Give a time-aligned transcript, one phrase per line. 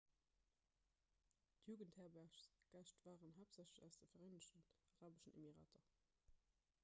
[1.63, 4.63] d'jugendherbergsgäscht waren haaptsächlech aus de vereenegten
[4.95, 5.85] arabeschen emirater